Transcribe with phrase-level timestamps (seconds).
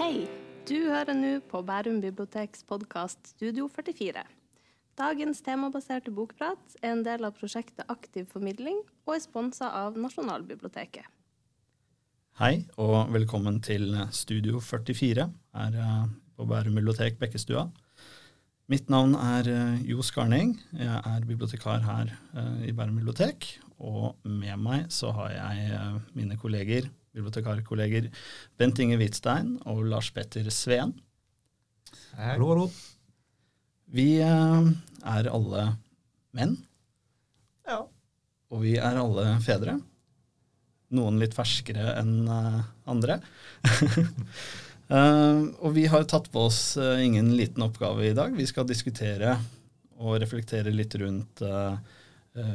[0.00, 0.22] Hei!
[0.64, 4.22] Du hører nå på Bærum biblioteks podkast Studio 44.
[4.96, 11.04] Dagens temabaserte bokprat er en del av prosjektet Aktiv formidling og er sponsa av Nasjonalbiblioteket.
[12.40, 15.26] Hei, og velkommen til Studio 44
[15.58, 17.66] her eh, på Bærum bibliotek Bekkestua.
[18.72, 20.54] Mitt navn er eh, Jo Skarning.
[20.80, 23.52] Jeg er bibliotekar her eh, i Bærum bibliotek.
[23.76, 28.08] Og med meg så har jeg mine kolleger, bibliotekarkolleger
[28.60, 30.94] Bent Inge Hvitstein og Lars Petter Sveen.
[32.18, 32.66] Hallo, hallo.
[33.90, 35.64] Vi er alle
[36.36, 36.56] menn.
[37.66, 37.82] Ja.
[38.50, 39.78] Og vi er alle fedre.
[40.94, 43.20] Noen litt ferskere enn andre.
[44.90, 48.34] Uh, og vi har tatt på oss ingen liten oppgave i dag.
[48.34, 49.36] Vi skal diskutere
[50.00, 51.42] og reflektere litt rundt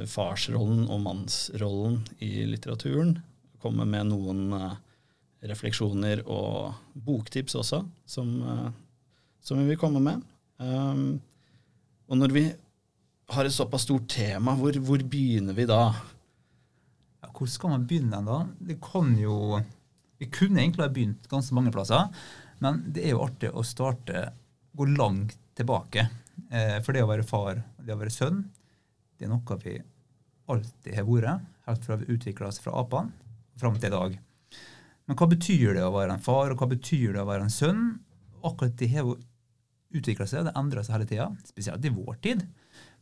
[0.09, 3.17] farsrollen og mannsrollen i litteraturen.
[3.65, 4.53] Komme med noen
[5.45, 8.29] refleksjoner og boktips også, som,
[9.41, 10.21] som vi vil komme med.
[10.61, 11.17] Um,
[12.09, 12.43] og når vi
[13.33, 15.79] har et såpass stort tema, hvor, hvor begynner vi da?
[17.23, 18.43] Ja, hvor skal man begynne da?
[18.61, 19.59] Det kan jo
[20.17, 22.07] vi kunne egentlig ha begynt ganske mange plasser,
[22.63, 24.29] men det er jo artig å starte,
[24.75, 26.07] gå langt tilbake.
[26.51, 28.45] Eh, for det å være far og det å være sønn,
[29.15, 29.75] det er noe vi
[30.51, 33.24] alltid har vært, helt fra vi utvikla oss fra apene
[33.59, 34.17] fram til i dag.
[35.05, 37.53] Men hva betyr det å være en far, og hva betyr det å være en
[37.53, 37.83] sønn?
[38.45, 39.17] Akkurat det har jo
[39.95, 42.41] utvikla seg, og det endrer seg hele tida, spesielt i vår tid.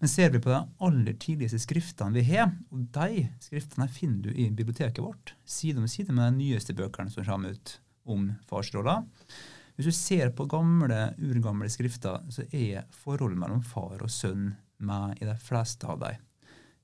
[0.01, 4.35] Men ser vi på de aller tidligste skriftene vi har, og de skriftene finner du
[4.35, 8.99] i biblioteket vårt, side om side med de nyeste bøkene som kommer ut om farsrolla.
[9.73, 14.51] Hvis du ser på gamle, urgamle skrifter, så er forholdet mellom far og sønn
[14.83, 16.19] med i de fleste av dem.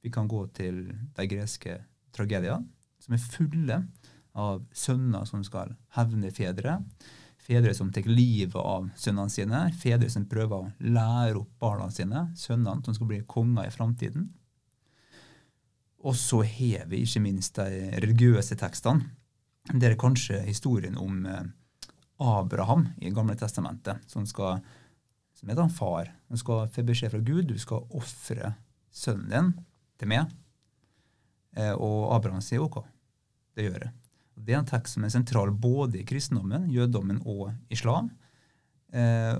[0.01, 0.85] Vi kan gå til
[1.17, 1.75] de greske
[2.15, 2.63] tragediene,
[3.09, 3.81] som er fulle
[4.39, 6.77] av sønner som skal hevne fedre
[7.49, 12.27] fedre som tar livet av sønnene sine, fedre som prøver å lære opp barna sine,
[12.37, 14.27] sønnene som skal bli konger i framtiden.
[16.05, 19.09] Og så har vi ikke minst de religiøse tekstene.
[19.69, 21.49] Det er kanskje historien om eh,
[22.23, 24.61] Abraham i Gamle testamentet, som, skal,
[25.35, 26.13] som er en far.
[26.29, 28.53] Han skal få beskjed fra Gud du skal ofre
[28.93, 29.51] sønnen din
[29.99, 30.31] til meg.
[31.57, 32.79] Eh, og Abraham sier OK,
[33.59, 33.91] det gjøre.
[34.39, 38.09] Det er en tekst som er sentral både i kristendommen, jødedommen og islam.
[38.95, 39.39] Eh,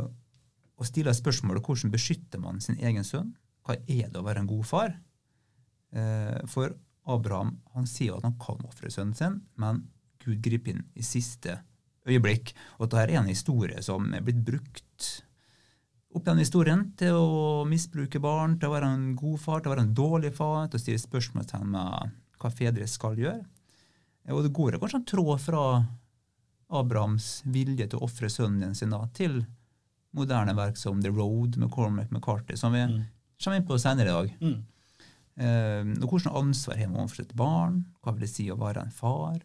[0.79, 3.31] og stiller spørsmålet hvordan beskytter man sin egen sønn?
[3.65, 4.93] Hva er det å være en god far?
[5.95, 6.75] Eh, for
[7.09, 9.87] Abraham han sier at han kan ofre sønnen sin, men
[10.23, 11.57] Gud griper inn i siste
[12.09, 12.53] øyeblikk.
[12.77, 15.09] Og dette er en historie som er blitt brukt
[16.09, 19.75] opp gjennom historien til å misbruke barn, til å være en god far, til å
[19.75, 23.43] være en dårlig far, til å stille spørsmål med hva fedre skal gjøre.
[24.29, 25.63] Og det går kanskje en tråd fra
[26.69, 29.41] Abrahams vilje til å ofre sønnen sin da, til
[30.15, 32.99] moderne verk som The Road med Cormac McCarthy, som vi mm.
[33.41, 34.35] kommer inn på senere i dag.
[34.41, 34.59] Mm.
[35.39, 37.81] Eh, og Hvilket ansvar har man overfor sitt barn?
[38.03, 39.39] Hva vil det si å være en far?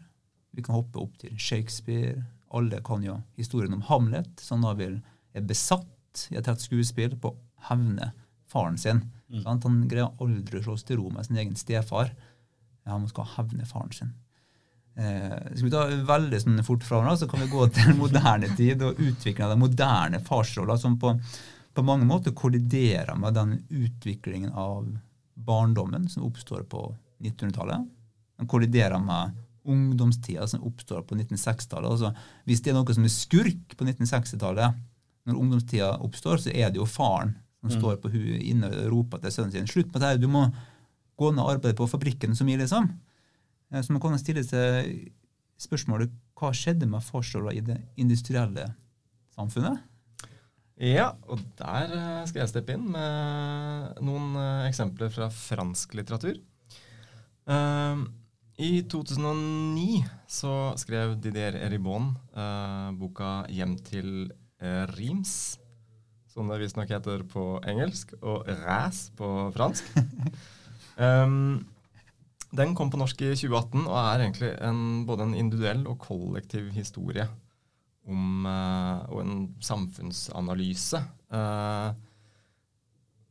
[0.54, 2.24] Vi kan hoppe opp til Shakespeare.
[2.54, 5.00] Alle kan jo historien om Hamlet, som da vil,
[5.34, 7.38] er besatt i et tett skuespill på å
[7.70, 8.12] hevne
[8.50, 9.02] faren sin.
[9.32, 9.46] Mm.
[9.48, 12.12] Han greier aldri å slå seg til ro med sin egen stefar.
[12.84, 14.12] Ja, han skal hevne faren sin.
[14.94, 18.82] Eh, skal vi ta veldig sånn fort framover, så kan vi gå til moderne tid
[18.86, 21.16] og utvikle den moderne farsrolla, som på,
[21.74, 24.86] på, mange måter kolliderer med den utviklingen av
[25.34, 26.86] barndommen som oppstår på
[27.24, 27.88] 1900-tallet.
[28.38, 31.90] Den kolliderer med ungdomstida som oppstår på 1960-tallet.
[31.90, 32.10] Altså,
[32.44, 34.76] hvis det er noe som er skurk på 1960-tallet,
[35.24, 37.32] når ungdomstida oppstår, så er det jo faren
[37.64, 37.76] som mm.
[37.78, 40.44] står på huet inne og roper til sønnen sin 'Slutt med det, du må
[41.16, 42.90] gå ned og arbeide på fabrikken så mye', liksom.
[43.74, 45.10] Eh, så man kan stille seg
[45.64, 48.68] spørsmålet hva skjedde med farsrolla i det industrielle
[49.34, 49.82] samfunnet?
[50.74, 56.40] Ja, og der eh, skal jeg steppe inn med noen eh, eksempler fra fransk litteratur.
[57.44, 59.98] I 2009
[60.32, 62.06] så skrev Didier Eribon
[62.96, 64.32] boka 'Hjem til
[64.96, 65.58] Rims',
[66.32, 69.84] som det visstnok heter på engelsk, og 'Ræs' på fransk.
[70.96, 71.66] um,
[72.54, 76.68] Den kom på norsk i 2018 og er egentlig en, både en individuell og kollektiv
[76.76, 77.26] historie
[78.06, 81.00] om, uh, og en samfunnsanalyse.
[81.34, 81.88] Eh,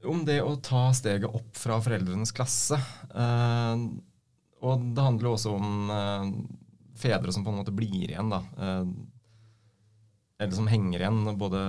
[0.09, 2.75] om det å ta steget opp fra foreldrenes klasse.
[3.13, 3.83] Eh,
[4.63, 5.93] og det handler også om
[6.99, 8.39] fedre som på en måte blir igjen, da.
[10.39, 11.59] eller som henger igjen, både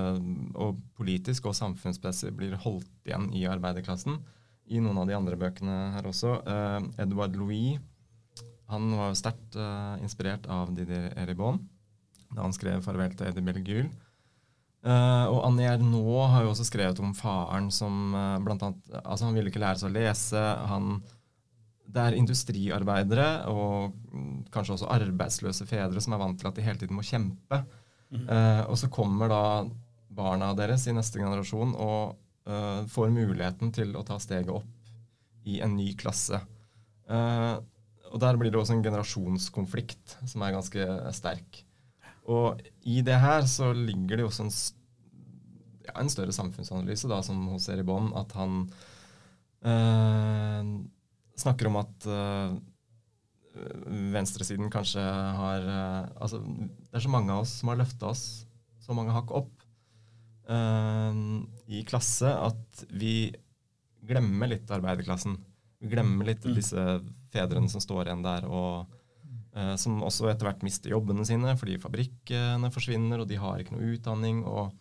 [0.54, 4.20] og politisk og samfunnsmessig blir holdt igjen i arbeiderklassen
[4.66, 6.38] i noen av de andre bøkene her også.
[6.46, 7.78] Uh, Edward Louis
[8.72, 11.60] han var sterkt uh, inspirert av Didier Eribon.
[12.34, 13.92] da han skrev 'Farvel til Eddie Bellegul'.
[14.84, 19.24] Uh, og Annie Ernaux har jo også skrevet om faren som uh, blant annet Altså,
[19.24, 20.42] han ville ikke lære seg å lese.
[20.68, 20.98] Han,
[21.88, 26.66] det er industriarbeidere og mm, kanskje også arbeidsløse fedre som er vant til at de
[26.66, 27.62] hele tiden må kjempe.
[28.10, 28.26] Mm.
[28.28, 29.44] Uh, og så kommer da
[30.14, 35.60] barna deres i neste generasjon og uh, får muligheten til å ta steget opp i
[35.64, 36.40] en ny klasse.
[37.10, 37.60] Uh,
[38.12, 41.62] og der blir det også en generasjonskonflikt som er ganske sterk.
[42.30, 44.52] Og i det her så ligger det også en,
[45.84, 48.62] ja, en større samfunnsanalyse da, som hos Eribon, at han
[49.66, 50.62] uh,
[51.40, 52.08] snakker om at
[54.14, 55.66] venstresiden kanskje har
[56.18, 58.24] Altså, det er så mange av oss som har løfta oss
[58.82, 59.63] så mange hakk opp
[60.44, 63.32] i klasse at vi
[64.04, 65.38] glemmer litt arbeiderklassen.
[65.80, 66.54] Vi glemmer litt mm.
[66.56, 66.84] disse
[67.32, 68.86] fedrene som står igjen der, og
[69.56, 73.76] uh, som også etter hvert mister jobbene sine fordi fabrikkene forsvinner, og de har ikke
[73.76, 74.42] noe utdanning.
[74.44, 74.74] og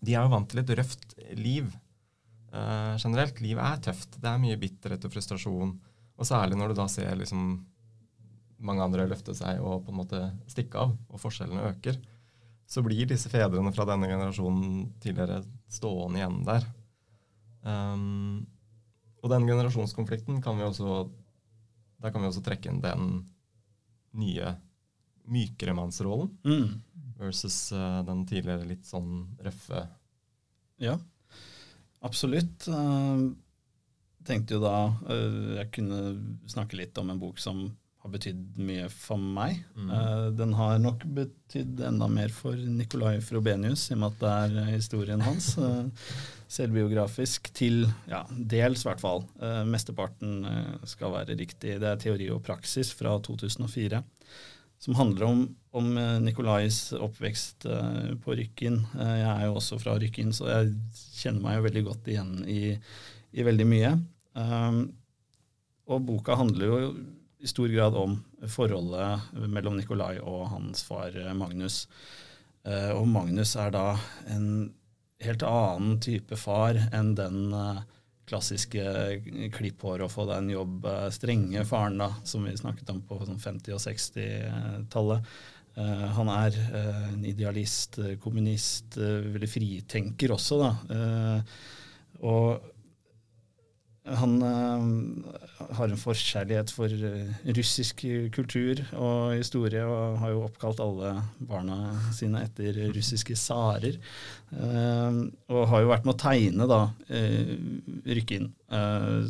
[0.00, 1.70] De er jo vant til et røft liv
[2.52, 3.40] uh, generelt.
[3.44, 4.18] Livet er tøft.
[4.20, 5.72] Det er mye bitterhet og frustrasjon.
[6.16, 7.48] Og særlig når du da ser liksom
[8.66, 11.98] mange andre løfte seg og på en måte stikke av, og forskjellene øker
[12.66, 15.40] så blir disse fedrene fra denne generasjonen tidligere
[15.70, 16.66] stående igjen der.
[17.66, 18.44] Um,
[19.22, 21.08] og den generasjonskonflikten kan vi også
[21.98, 23.24] Der kan vi også trekke inn den
[24.14, 24.52] nye
[25.26, 26.68] mykere mannsrollen mm.
[27.18, 29.80] versus uh, den tidligere litt sånn røffe
[30.78, 30.94] Ja,
[32.04, 32.68] absolutt.
[32.68, 33.32] Uh,
[34.26, 34.76] tenkte jo da
[35.08, 36.00] uh, jeg kunne
[36.46, 37.64] snakke litt om en bok som
[38.06, 39.60] har betydd mye for meg.
[39.74, 39.90] Mm.
[39.90, 44.32] Uh, den har nok betydd enda mer for Nicolai Frobenius, i og med at det
[44.32, 45.52] er eh, historien hans.
[45.58, 46.10] Uh,
[46.56, 49.24] selvbiografisk til ja, dels, i hvert fall.
[49.42, 50.44] Uh, mesteparten
[50.86, 51.78] skal være riktig.
[51.82, 54.02] Det er teori og praksis fra 2004.
[54.86, 55.42] Som handler om,
[55.74, 55.86] om
[56.20, 57.64] Nicolais oppvekst
[58.20, 58.74] på Rykken.
[58.92, 60.74] jeg er jo også fra Rykken, så jeg
[61.16, 62.60] kjenner meg jo veldig godt igjen i,
[63.32, 63.94] i veldig mye.
[65.88, 66.90] og boka handler jo
[67.46, 68.16] i stor grad om
[68.50, 71.84] forholdet mellom Nikolai og hans far eh, Magnus.
[72.66, 73.92] Eh, og Magnus er da
[74.34, 74.48] en
[75.22, 77.84] helt annen type far enn den eh,
[78.26, 78.82] klassiske
[79.54, 83.20] klipp hår og få deg en jobb, strenge faren da, som vi snakket om på
[83.22, 85.28] 50- sånn og 60-tallet.
[86.16, 90.72] Han er en idealist, kommunist, veldig fritenker også, da.
[92.26, 92.66] Og
[94.06, 94.82] han uh,
[95.74, 98.04] har en forkjærlighet for uh, russisk
[98.34, 103.98] kultur og historie, og har jo oppkalt alle barna sine etter russiske tsarer.
[104.52, 106.80] Uh, og har jo vært med å tegne da
[108.06, 108.48] Rykkinn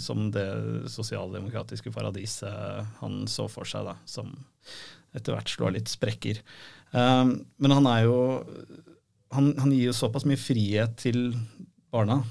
[0.00, 0.46] som det
[0.93, 4.32] sosialdemokratiske paradiset han så for seg, da, som
[5.17, 6.40] etter hvert slår litt sprekker.
[6.93, 8.17] men han er jo
[9.34, 11.37] han, han, gir jo såpass mye frihet til
[11.93, 12.23] barna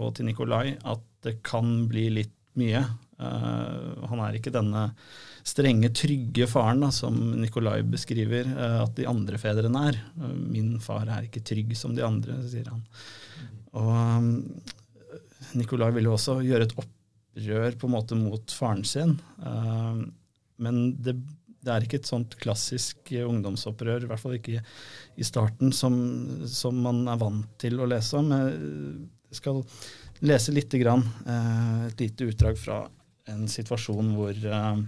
[0.00, 2.82] og til Nikolai at det kan bli litt mye.
[3.18, 4.84] Uh, han er ikke denne
[5.46, 9.98] strenge, trygge faren da, som Nikolai beskriver uh, at de andre fedrene er.
[10.18, 12.84] Uh, 'Min far er ikke trygg som de andre', sier han.
[13.78, 14.30] Og um,
[15.58, 19.18] Nikolai vil jo også gjøre et opprør på en måte mot faren sin.
[20.58, 21.14] men det,
[21.62, 25.94] det, er ikke et sånt klassisk ungdomsopprør, i hvert fall ikke i starten, som,
[26.50, 28.34] som man er vant til å lese om.
[28.34, 29.62] Jeg skal
[30.20, 32.82] lese litt grann, eh, et lite utdrag fra
[33.28, 34.80] en situasjon hvor, eh,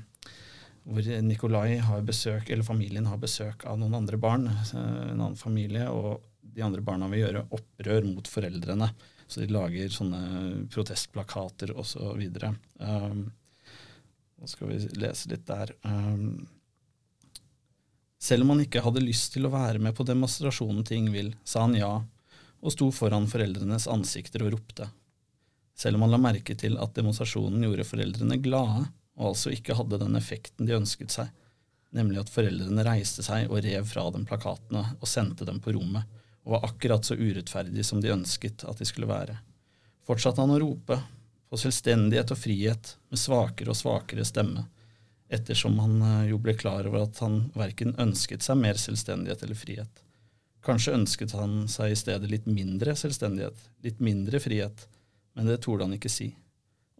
[0.84, 5.36] hvor Nikolai har besøk, eller familien har besøk av noen andre barn, eh, en annen
[5.36, 8.90] familie, og de andre barna vil gjøre opprør mot foreldrene.
[9.28, 12.24] Så de lager sånne protestplakater osv.
[12.80, 13.32] Um,
[14.40, 15.70] nå skal vi lese litt der.
[15.84, 16.48] Um,
[18.18, 21.60] selv om han ikke hadde lyst til å være med på demonstrasjonen til Ingvild, sa
[21.60, 21.92] han ja,
[22.60, 24.90] og sto foran foreldrenes ansikter og ropte
[25.80, 28.84] selv om han la merke til at demonstrasjonen gjorde foreldrene glade,
[29.16, 31.30] og altså ikke hadde den effekten de ønsket seg,
[31.96, 36.04] nemlig at foreldrene reiste seg og rev fra dem plakatene og sendte dem på rommet,
[36.44, 39.38] og var akkurat så urettferdig som de ønsket at de skulle være.
[40.06, 41.00] Fortsatte han å rope,
[41.50, 44.68] på selvstendighet og frihet, med svakere og svakere stemme,
[45.30, 49.58] ettersom han eh, jo ble klar over at han verken ønsket seg mer selvstendighet eller
[49.58, 50.04] frihet.
[50.66, 54.86] Kanskje ønsket han seg i stedet litt mindre selvstendighet, litt mindre frihet,
[55.34, 56.30] men det torde han ikke si.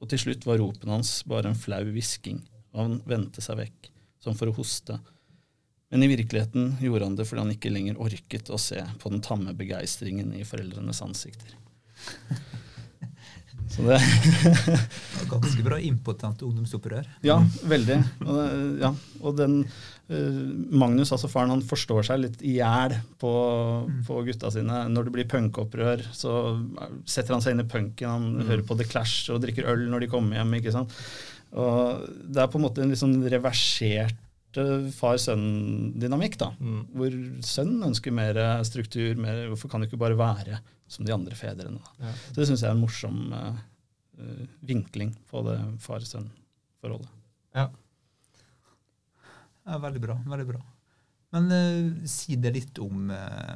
[0.01, 2.41] Og til slutt var ropen hans bare en flau hvisking,
[2.73, 3.91] og han vendte seg vekk,
[4.23, 4.97] som for å hoste.
[5.91, 9.23] Men i virkeligheten gjorde han det fordi han ikke lenger orket å se på den
[9.25, 11.57] tamme begeistringen i foreldrenes ansikter.
[13.87, 13.99] Det
[15.31, 17.07] Ganske bra impotent ungdomsopprør.
[17.27, 17.39] Ja,
[17.71, 17.99] veldig.
[18.27, 18.91] Og, det- ja.
[19.23, 19.57] og den
[20.11, 20.39] eh,
[20.83, 23.33] Magnus, altså faren, han forstår seg litt i hjel på,
[24.09, 24.85] på gutta sine.
[24.91, 26.33] Når det blir punkopprør, så
[27.09, 30.07] setter han seg inn i punken, han hører på The Clash og drikker øl når
[30.07, 30.57] de kommer hjem.
[30.61, 30.97] ikke sant?
[31.51, 36.53] Og det er på en måte en litt sånn reversert eh, far-sønn-dynamikk, da.
[36.61, 36.83] Mm.
[36.95, 39.17] Hvor sønnen ønsker mer struktur.
[39.21, 40.61] Mer, hvorfor kan du ikke bare være
[40.91, 41.79] som de andre fedrene?
[41.79, 42.07] Da?
[42.09, 42.15] Ja.
[42.31, 43.67] Så det syns jeg er en morsom eh, eh,
[44.67, 47.09] vinkling på det far-sønn-forholdet.
[47.57, 47.69] Ja.
[49.67, 50.17] Ja, veldig bra.
[50.27, 50.61] veldig bra.
[51.35, 53.55] Men uh, si det litt om uh,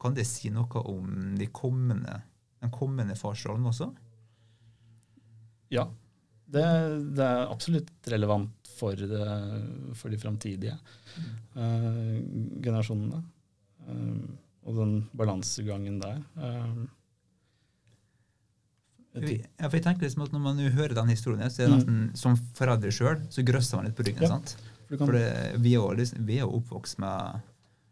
[0.00, 2.18] Kan det si noe om de kommende,
[2.60, 3.88] den kommende farsrollen også?
[5.72, 5.86] Ja.
[6.44, 6.64] Det,
[7.16, 9.28] det er absolutt relevant for, det,
[9.96, 10.74] for de framtidige
[11.56, 12.20] uh,
[12.60, 13.22] generasjonene.
[13.84, 14.20] Eh,
[14.64, 16.20] og den balansegangen der.
[16.40, 17.03] Eh, ti-
[19.14, 21.78] Ja, for jeg tenker liksom at Når man hører den historien, så er det Mm.
[22.10, 24.22] nesten som forelder sjøl, så grøsser man litt på ryggen.
[24.22, 24.28] Ja.
[24.28, 24.56] sant?
[24.98, 27.40] for det, vi er liksom, vi er jo oppvokst med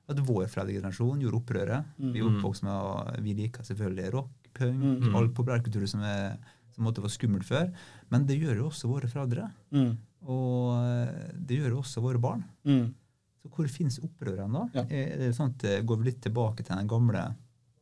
[0.08, 1.84] at vår foreldregenerasjon gjorde opprøret.
[1.98, 2.36] Vi er Mm.
[2.42, 5.14] oppvokst med og Vi liker selvfølgelig rock, punk, Mm.
[5.16, 6.36] all populærkultur som, er,
[6.74, 7.72] som måtte være skummelt før.
[8.10, 9.50] Men det gjør jo også våre foreldre.
[9.72, 12.44] mm, Og eh, det gjør jo også våre barn.
[12.66, 12.94] mm,
[13.42, 14.68] Så hvor finnes opprøret da?
[14.74, 14.82] Ja.
[14.90, 17.34] Er det sånn at går vi litt tilbake til den gamle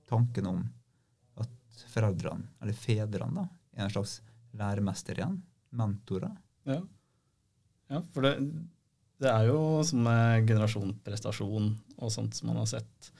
[0.09, 0.69] tanken om
[1.91, 3.47] foreldrene, eller fedrene, da,
[3.77, 4.19] er en slags
[4.57, 5.39] læremester igjen?
[5.79, 6.35] Mentorer?
[6.67, 6.81] ja.
[7.91, 8.35] ja, for det,
[9.21, 11.71] det er jo som med generasjonsprestasjon
[12.01, 13.11] og sånt som man har sett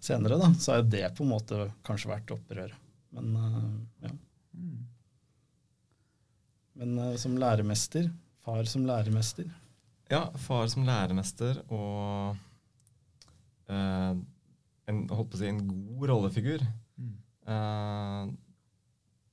[0.00, 2.76] senere, da, så er jo det på en måte kanskje vært opprøret.
[3.16, 3.70] Men eh,
[4.06, 4.12] ja.
[4.56, 4.76] Mm.
[6.80, 8.10] Men eh, som læremester,
[8.44, 9.48] far som læremester
[10.10, 12.36] Ja, far som læremester og
[13.70, 14.12] eh,
[14.90, 16.64] en, holdt på å si, en god rollefigur.
[17.50, 18.26] Eh,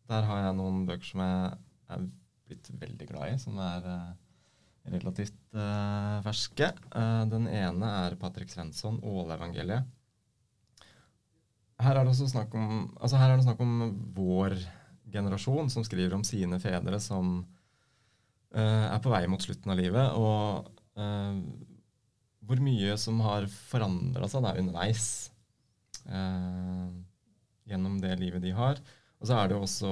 [0.08, 1.52] der har jeg noen bøker som jeg
[1.94, 2.08] er
[2.48, 4.14] blitt veldig glad i, som er eh,
[4.94, 6.70] relativt uh, ferske.
[6.94, 9.84] Uh, den ene er Patrick Svensson, 'Ålevangeliet'.
[11.84, 13.74] Her er det også snakk om, altså her er det snakk om
[14.16, 14.56] vår
[15.12, 17.36] generasjon som skriver om sine fedre som
[18.56, 20.74] uh, er på vei mot slutten av livet, og
[22.48, 25.04] hvor mye som har forandra seg da underveis
[26.10, 26.88] eh,
[27.68, 28.80] gjennom det livet de har.
[29.18, 29.92] Og så er det jo også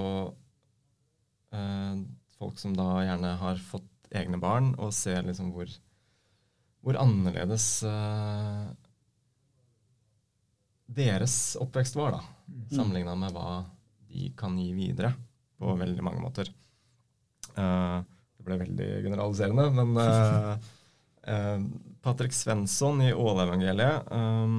[1.56, 2.00] eh,
[2.40, 5.70] folk som da gjerne har fått egne barn, og ser liksom hvor,
[6.86, 8.66] hvor annerledes eh,
[10.96, 12.22] deres oppvekst var, da.
[12.76, 13.64] Sammenligna med hva
[14.06, 15.12] de kan gi videre
[15.60, 16.52] på veldig mange måter.
[17.56, 18.00] Eh,
[18.38, 20.72] det ble veldig generaliserende, men eh,
[21.34, 21.68] eh,
[22.06, 24.58] Patrick Svensson i Ålevangeliet eh,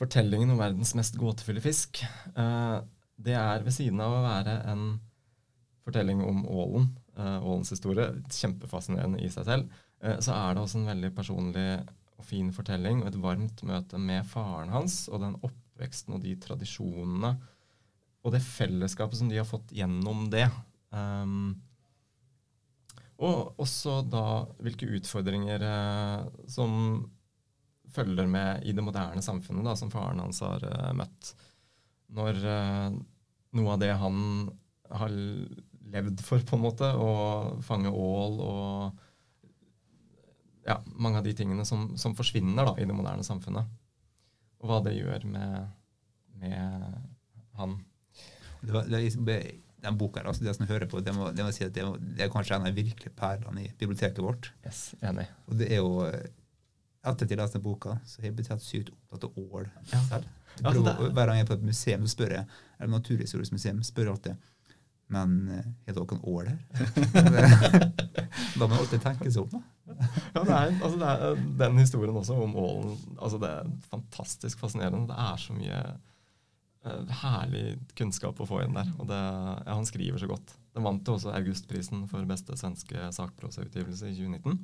[0.00, 2.02] Fortellingen om verdens mest gåtefulle fisk.
[2.34, 2.80] eh,
[3.20, 4.84] det er ved siden av å være en
[5.84, 10.80] fortelling om ålen, eh, ålens historie, kjempefascinerende i seg selv, eh, så er det også
[10.80, 15.36] en veldig personlig og fin fortelling og et varmt møte med faren hans og den
[15.40, 17.34] oppveksten og de tradisjonene
[18.20, 20.46] og det fellesskapet som de har fått gjennom det.
[20.92, 21.62] Um,
[23.20, 26.72] og også da hvilke utfordringer eh, som
[27.94, 31.32] følger med i det moderne samfunnet, da, som faren hans har uh, møtt.
[32.16, 32.96] Når uh,
[33.58, 34.48] noe av det han
[34.90, 35.14] har
[35.90, 37.10] levd for, på en måte, å
[37.66, 39.06] fange ål og
[40.66, 43.70] ja, mange av de tingene som, som forsvinner da, i det moderne samfunnet.
[44.60, 45.70] Og hva det gjør med,
[46.42, 46.84] med
[47.58, 47.78] han.
[48.60, 49.26] Det var, det liksom,
[49.80, 51.72] den boka her, altså det som jeg hører på, det må, det må si at
[51.74, 51.86] det,
[52.18, 54.50] det er kanskje en av virkelig perlene i biblioteket vårt.
[54.66, 55.26] Yes, enig.
[55.48, 56.04] Og det er jo
[57.00, 60.00] Etter at jeg leste den boka, så har jeg blitt sykt opptatt av ål Ja.
[60.10, 60.26] selv.
[60.60, 62.46] Ja, hver gang jeg er på et museum, så spør jeg
[62.80, 64.34] eller Naturhistorisk museum, spør jeg alltid
[65.10, 66.58] Men er har dere en ål her?
[68.58, 69.56] da må jeg alltid tenke seg om.
[69.56, 69.62] da.
[70.34, 72.92] Ja, det er, altså det er den historien også om ålen.
[73.18, 75.08] Altså det er fantastisk fascinerende.
[75.10, 75.80] Det er så mye
[76.86, 77.64] uh, herlig
[77.98, 78.92] kunnskap å få inn der.
[79.00, 80.54] Og det, ja, han skriver så godt.
[80.76, 84.60] Den vant jo også Augustprisen for beste svenske sakprosautgivelse i 2019.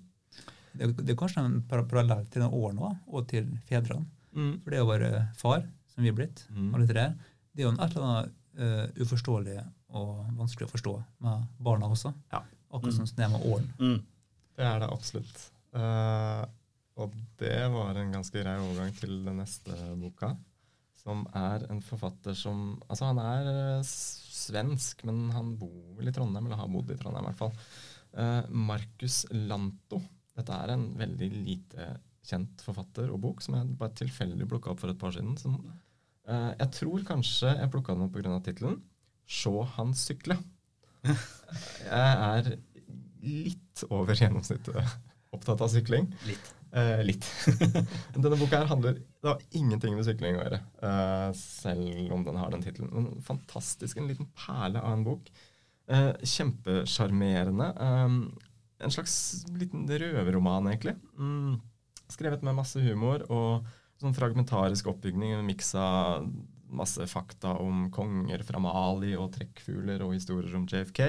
[0.78, 4.06] Det, det er kanskje en parallell til den åren òg, og til fedrene.
[4.37, 4.52] Mm.
[4.64, 5.62] For det å være far,
[5.95, 6.75] som vi er blitt, Mm.
[6.75, 7.06] alle tre,
[7.54, 9.59] det er jo et eller annet uh, uforståelig
[9.97, 10.92] og vanskelig å forstå
[11.25, 12.12] med barna også.
[12.33, 12.42] Ja.
[12.73, 13.06] Akkurat Mm.
[13.06, 13.73] som det er med årene.
[13.78, 14.02] Mm.
[14.56, 15.50] Det er det absolutt.
[15.76, 16.45] Uh,
[16.97, 20.35] og det var en ganske grei overgang til den neste boka,
[21.02, 26.12] som er en forfatter som Altså, han er eh, svensk, men han bor vel i
[26.12, 27.52] Trondheim, eller har bodd i Trondheim i hvert fall.
[28.16, 30.00] Uh, Markus Lanto.
[30.36, 31.88] Dette er en veldig lite
[32.26, 35.36] kjent forfatter og bok, som jeg bare tilfeldig plukka opp for et par siden.
[35.40, 35.58] Som,
[36.28, 38.40] uh, jeg tror kanskje jeg plukka den opp pga.
[38.44, 38.80] tittelen
[39.26, 40.38] 'Sjå han sykle'.
[41.86, 42.48] Jeg er
[43.22, 44.76] litt over gjennomsnittet
[45.34, 46.08] opptatt av sykling.
[46.26, 46.52] Litt.
[46.76, 47.26] Uh, litt.
[48.14, 52.38] Denne boka her handler Det har ingenting med sykling å gjøre, uh, selv om den
[52.40, 52.90] har den tittelen.
[52.92, 53.98] Men fantastisk.
[53.98, 55.30] En liten perle av en bok.
[55.86, 57.70] Uh, Kjempesjarmerende.
[57.86, 58.16] Eh,
[58.83, 60.97] en slags liten røverroman, egentlig.
[61.18, 61.56] Mm,
[62.12, 63.66] skrevet med masse humor og
[64.00, 65.37] sånn fragmentarisk oppbygning.
[65.80, 66.26] Av
[66.66, 71.02] masse fakta om konger fra Mali og trekkfugler og historier om JFK.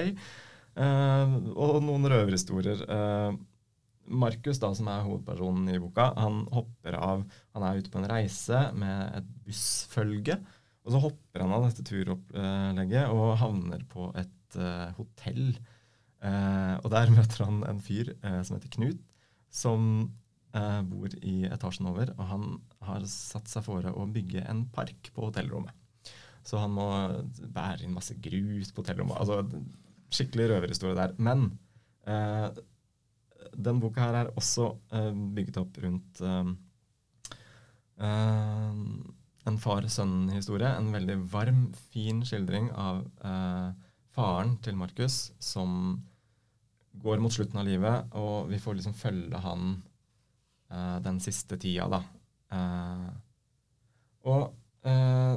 [0.78, 2.84] Eh, og noen røverhistorier.
[2.86, 3.38] Eh,
[4.08, 8.08] Markus, da, som er hovedpersonen i boka, han hopper av Han er ute på en
[8.08, 10.38] reise med et bussfølge.
[10.86, 15.58] Og så hopper han av dette turopplegget og havner på et eh, hotell.
[16.18, 19.02] Eh, og der møter han en fyr eh, som heter Knut,
[19.50, 19.82] som
[20.56, 22.14] eh, bor i etasjen over.
[22.18, 22.48] Og han
[22.88, 25.74] har satt seg fore å bygge en park på hotellrommet.
[26.48, 26.88] Så han må
[27.52, 29.18] bære inn masse grus på hotellrommet.
[29.20, 29.42] Altså,
[30.14, 31.14] skikkelig røverhistorie der.
[31.20, 31.50] Men
[32.08, 32.48] eh,
[33.58, 36.52] den boka her er også eh, bygget opp rundt eh,
[39.48, 40.70] en far-sønn-historie.
[40.70, 43.04] En veldig varm, fin skildring av
[44.14, 45.98] faren til Markus som
[47.02, 49.70] går mot slutten av livet, og vi får liksom følge han
[50.72, 52.02] uh, den siste tida, da.
[52.48, 53.08] Uh,
[54.28, 55.34] og eh,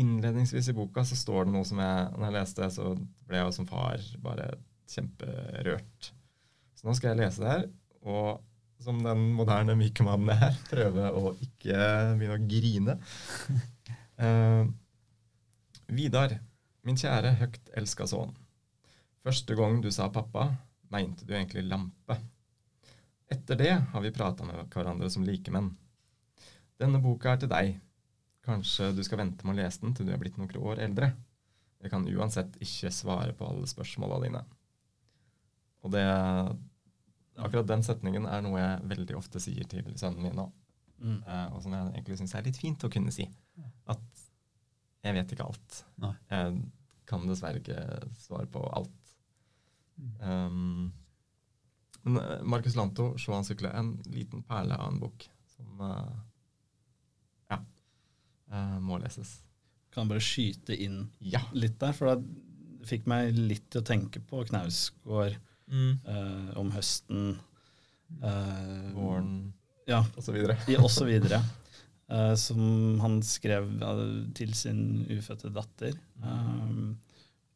[0.00, 2.86] innledningsvis i boka så står det noe som jeg Når jeg leste så
[3.28, 4.48] ble jeg som far bare
[4.90, 6.10] kjemperørt.
[6.74, 7.66] Så nå skal jeg lese det her,
[8.04, 8.42] og
[8.84, 11.76] som den moderne myke mannen jeg er, prøve å ikke
[12.18, 12.96] begynne å grine.
[14.20, 14.64] Uh,
[15.94, 16.38] Vidar,
[16.84, 18.34] min kjære høgt elska sønn.
[19.24, 20.50] Første gang du sa pappa,
[20.94, 22.16] mente du egentlig lampe.
[23.30, 25.72] Etter det har vi prata med hverandre som likemenn.
[26.80, 27.76] Denne boka er til deg.
[28.44, 31.14] Kanskje du skal vente med å lese den til du er blitt noen år eldre.
[31.84, 34.44] Jeg kan uansett ikke svare på alle spørsmåla dine.
[35.84, 36.04] Og det
[37.34, 40.44] Akkurat den setningen er noe jeg veldig ofte sier til sønnen min nå.
[41.02, 41.16] Mm.
[41.26, 43.26] eh, og som jeg egentlig syns er litt fint å kunne si.
[43.90, 44.22] At
[45.02, 45.80] jeg vet ikke alt.
[46.00, 46.12] Nei.
[46.30, 46.60] Jeg
[47.10, 47.80] kan dessverre ikke
[48.22, 49.03] svare på alt.
[50.20, 50.92] Um,
[52.04, 56.16] men eh, Marcus Lanto, 'Sjå han sykle', en liten perle av en bok som uh,
[57.50, 57.58] ja,
[58.52, 59.38] uh, må leses.
[59.94, 61.40] Kan jeg bare skyte inn Ja.
[61.54, 65.36] litt der, for det fikk meg litt til å tenke på Knausgård
[65.72, 67.38] eh, om høsten.
[68.92, 69.54] Våren
[69.88, 70.58] Ja, og så videre.
[70.76, 71.38] og så videre.
[72.36, 73.70] Som han skrev
[74.36, 75.96] til sin ufødte datter.
[76.20, 76.98] Um,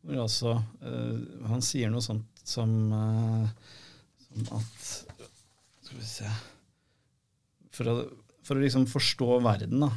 [0.06, 3.48] hvor altså uh, Han sier noe sånt som, uh,
[4.28, 4.87] som at
[5.82, 6.30] Skal vi se
[7.74, 7.96] For å,
[8.46, 9.90] for å liksom forstå verden, da,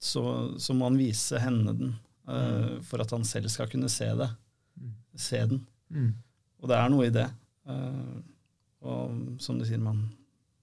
[0.00, 0.24] så,
[0.60, 1.94] så må han vise henne den.
[2.28, 4.28] eh, For at han selv skal kunne se det.
[5.18, 5.62] Se den.
[5.92, 6.10] Mm.
[6.60, 7.24] Og det er noe i det.
[8.86, 10.02] Og som du sier, man,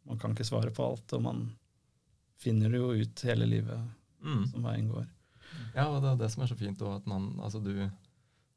[0.07, 1.43] man kan ikke svare på alt, og man
[2.41, 4.47] finner det jo ut hele livet Mm.
[4.49, 5.03] som veien går.
[5.75, 7.69] Ja, og det er det som er så fint, òg, at man, altså du,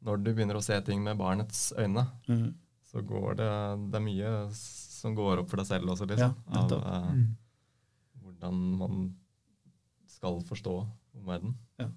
[0.02, 2.54] når du begynner å se ting med barnets øyne, Mm.
[2.90, 6.34] så går det, det er mye som går opp for deg selv også, liksom.
[6.52, 7.36] Ja, av eh, Mm.
[8.22, 9.14] hvordan man
[10.06, 10.86] skal forstå
[11.16, 11.54] omverdenen.
[11.78, 11.88] Ja.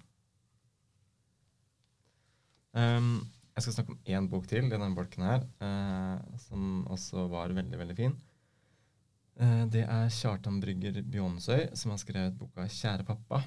[2.74, 7.28] Um, jeg skal snakke om én bok til i denne bolken her, eh, som også
[7.30, 8.16] var veldig, veldig fin.
[9.38, 13.44] Eh, det er Kjartan Brygger Bjånsøy som har skrevet boka 'Kjære pappa'.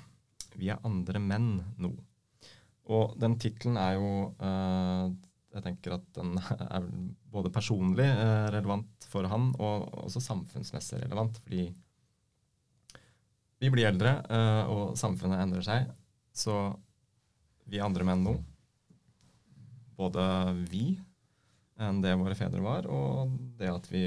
[0.55, 1.91] Vi er andre menn nå.
[2.93, 5.07] Og den tittelen er jo eh,
[5.57, 6.37] Jeg tenker at den
[6.77, 6.87] er
[7.33, 11.67] både personlig eh, relevant for han, og også samfunnsmessig relevant, fordi
[13.57, 15.87] vi blir eldre, eh, og samfunnet endrer seg.
[16.35, 16.53] Så
[17.67, 18.35] vi andre menn nå,
[19.97, 20.23] både
[20.69, 20.91] vi
[21.81, 24.05] enn det våre fedre var, og det at vi,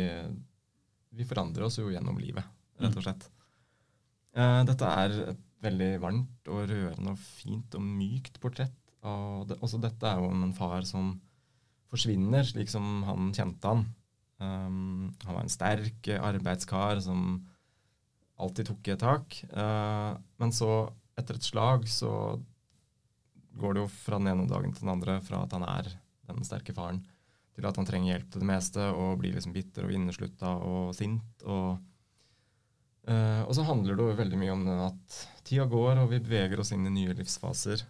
[1.14, 2.46] vi forandrer oss jo gjennom livet,
[2.82, 3.26] rett og slett.
[4.34, 8.76] Eh, dette er et veldig varmt og rørende og fint og mykt portrett.
[9.06, 11.14] Og det, også dette er jo om en far som
[11.90, 13.86] forsvinner, slik som han kjente han.
[14.40, 17.42] Um, han var en sterk arbeidskar som
[18.40, 19.40] alltid tok i et tak.
[19.52, 20.88] Uh, men så,
[21.20, 22.12] etter et slag, så
[23.60, 25.90] går det jo fra den ene dagen til den andre fra at han er
[26.30, 27.02] den sterke faren,
[27.56, 30.92] til at han trenger hjelp til det meste og blir liksom bitter og inneslutta og
[30.96, 31.44] sint.
[31.44, 31.80] Og,
[33.08, 36.60] eh, og så handler det jo veldig mye om at tida går, og vi beveger
[36.62, 37.84] oss inn i nye livsfaser.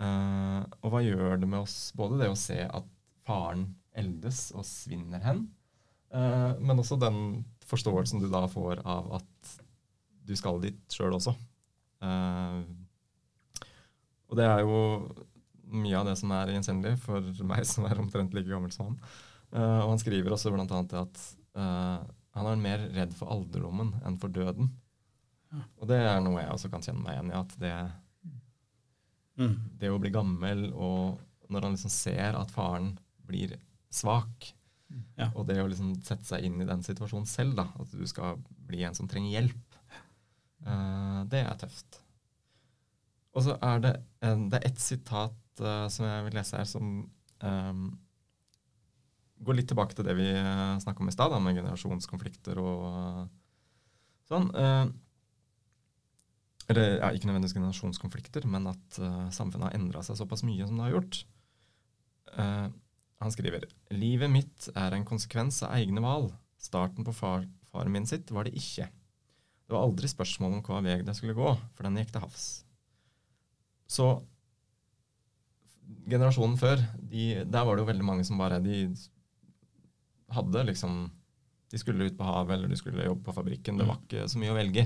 [0.00, 1.90] Uh, og hva gjør det med oss?
[1.92, 2.86] Både det å se at
[3.28, 3.66] faren
[4.00, 5.42] eldes og svinner hen,
[6.14, 9.56] uh, men også den forståelsen du da får av at
[10.24, 11.34] du skal dit sjøl også.
[14.30, 14.78] Og det er jo
[15.70, 18.96] mye av det som er gjenkjennelig for meg som er omtrent like gammel som han.
[19.50, 21.22] Uh, og han skriver også blant annet at
[21.58, 22.02] uh,
[22.36, 24.70] han er mer redd for alderdommen enn for døden.
[25.50, 25.64] Ja.
[25.80, 27.40] Og det er noe jeg også kan kjenne meg igjen i.
[27.40, 27.74] At det,
[29.40, 29.56] mm.
[29.80, 32.92] det å bli gammel, og når han liksom ser at faren
[33.26, 33.56] blir
[33.90, 34.52] svak,
[35.18, 35.30] ja.
[35.34, 38.38] og det å liksom sette seg inn i den situasjonen selv, da, at du skal
[38.70, 39.80] bli en som trenger hjelp,
[40.66, 42.00] uh, det er tøft.
[43.34, 43.94] Og så er det,
[44.26, 46.94] en, det er ett sitat uh, som jeg vil lese her, som
[47.42, 47.84] um,
[49.44, 53.22] går litt tilbake til det vi eh, snakka om i stad, med generasjonskonflikter og uh,
[54.28, 54.50] sånn.
[54.52, 54.90] Uh,
[56.70, 58.98] eller ja, ikke nødvendigvis generasjonskonflikter, men at
[59.34, 61.16] samfunnet har endra seg såpass mye som det har gjort.
[62.30, 66.30] han skriver livet mitt er en konsekvens av egne valg.
[66.62, 68.86] Starten på far, faren min sitt var det ikke.
[68.86, 72.46] Det var aldri spørsmål om hva vei det skulle gå, for den gikk til havs.
[73.90, 74.06] Så
[76.10, 78.84] generasjonen før, de, der var det jo veldig mange som bare De
[80.30, 81.10] hadde liksom
[81.70, 83.78] De skulle ut på havet eller de skulle jobbe på fabrikken.
[83.78, 84.04] Det var mm.
[84.06, 84.84] ikke så mye å velge.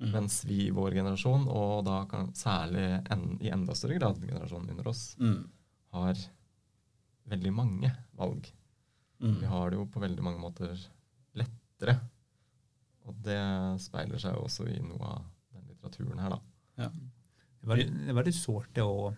[0.00, 0.08] Mm.
[0.10, 4.72] Mens vi i vår generasjon, og da kan, særlig en, i enda større grad generasjonen
[4.72, 5.36] under oss, mm.
[5.94, 6.22] har
[7.30, 8.48] veldig mange valg.
[9.20, 9.36] Mm.
[9.42, 10.72] Vi har det jo på veldig mange måter
[11.38, 11.98] lettere.
[13.06, 13.40] Og det
[13.84, 16.40] speiler seg jo også i noe av den litteraturen her, da.
[16.86, 16.90] Ja.
[17.60, 19.10] Det er veldig, det veldig sårt det å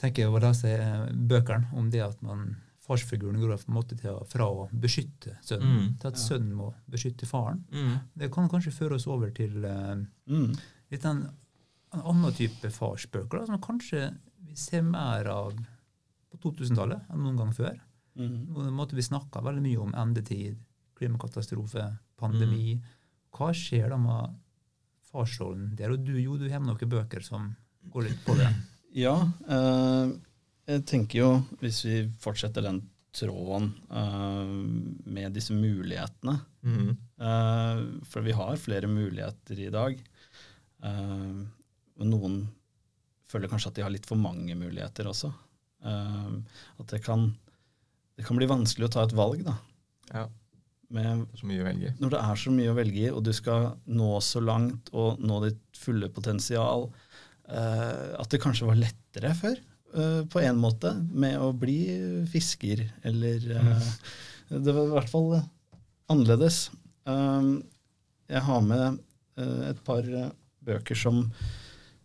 [0.00, 0.74] tenke over lese
[1.14, 2.50] bøkene om det at man
[2.84, 6.24] farsfiguren går på en måte til, fra å beskytte sønnen mm, til at ja.
[6.26, 7.62] sønnen må beskytte faren.
[7.72, 7.94] Mm.
[8.20, 9.94] Det kan kanskje føre oss over til uh,
[10.28, 10.50] mm.
[10.92, 11.24] litt en,
[11.94, 14.10] en, annen type farsbøker da, som kanskje
[14.44, 15.56] vi ser mer av
[16.34, 17.80] på 2000-tallet enn noen gang før.
[18.20, 18.36] Mm.
[18.52, 20.60] Nå måtte vi snakka veldig mye om endetid,
[20.98, 21.88] klimakatastrofe,
[22.20, 22.76] pandemi.
[22.76, 22.92] Mm.
[23.34, 24.36] Hva skjer da med
[25.08, 25.94] farsrollen der?
[25.94, 27.48] Og du, jo, du har med noen bøker som
[27.94, 28.52] går litt på det.
[28.94, 29.16] Ja,
[29.48, 30.12] uh
[30.64, 32.82] jeg tenker jo, hvis vi fortsetter den
[33.14, 34.50] tråden uh,
[35.04, 36.90] med disse mulighetene mm.
[37.22, 39.98] uh, For vi har flere muligheter i dag.
[40.84, 41.44] Uh,
[42.04, 42.40] noen
[43.30, 45.32] føler kanskje at de har litt for mange muligheter også.
[45.84, 47.24] at det kan,
[48.14, 49.54] det kan, bli vanskelig å ta et valg, da.
[50.12, 50.22] Ja.
[50.94, 51.90] Med, så mye å velge.
[51.98, 55.18] Når det er så mye å velge i, og du skal nå så langt og
[55.24, 56.86] nå ditt fulle potensial,
[57.48, 59.58] at det kanskje var lettere før.
[59.94, 61.78] Eh, på en måte med å bli
[62.26, 63.90] fisker, eller uh,
[64.48, 65.28] Det var i hvert fall
[66.10, 66.64] annerledes.
[67.06, 67.60] Um,
[68.26, 68.98] jeg har med
[69.38, 70.08] uh, et par
[70.64, 71.22] bøker som,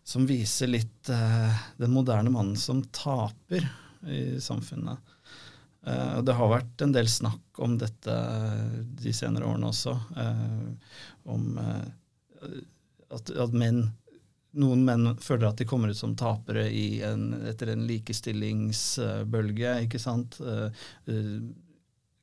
[0.05, 3.63] som viser litt den moderne mannen som taper
[4.05, 4.99] i samfunnet.
[6.27, 8.15] det har vært en del snakk om dette
[8.99, 9.93] de senere årene også,
[11.31, 13.85] om at, at menn
[14.57, 16.65] noen menn føler at de kommer ut som tapere
[17.05, 19.75] en, etter en likestillingsbølge.
[19.85, 20.39] ikke sant?
[20.41, 20.69] Eh,
[21.11, 21.35] eh,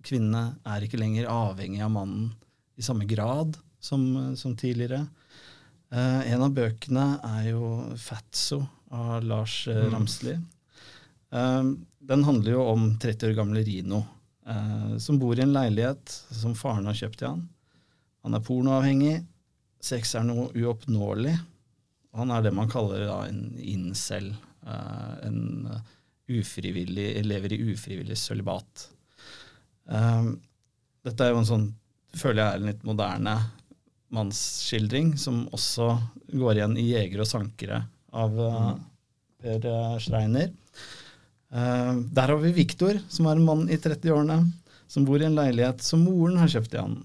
[0.07, 2.33] kvinnene er ikke lenger avhengig av mannen
[2.77, 5.05] i samme grad som, som tidligere.
[5.95, 7.07] Eh, en av bøkene
[7.39, 9.91] er jo 'Fatso' av Lars mm.
[9.93, 10.37] Ramsli.
[12.07, 13.99] Den handler jo om 30 år gamle Rino,
[15.03, 17.43] som bor i en leilighet som faren har kjøpt til han.
[18.23, 19.17] Han er pornoavhengig.
[19.83, 21.35] Sex er noe uoppnåelig.
[22.17, 24.33] Han er det man kaller da, en incel.
[24.67, 25.69] Uh, en
[26.27, 28.89] ufrivillig, lever i ufrivillig sølibat.
[29.87, 30.33] Uh,
[31.07, 31.69] dette er jo en sånn,
[32.17, 33.37] føler jeg er en litt moderne
[34.17, 35.93] mannsskildring, som også
[36.33, 37.85] går igjen i 'Jegere og sankere'
[38.17, 38.73] av uh,
[39.43, 39.69] Per
[40.03, 40.51] Schreiner.
[41.51, 44.41] der har vi Viktor, som er en mann i 30-årene,
[44.91, 46.97] som bor i en leilighet som moren har kjøpt til han.